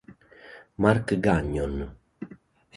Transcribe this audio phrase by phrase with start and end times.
[0.81, 1.77] Marc Gagnon